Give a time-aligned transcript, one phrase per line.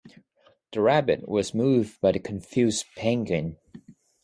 [0.71, 3.57] The rabbit was moved by the confused penguin.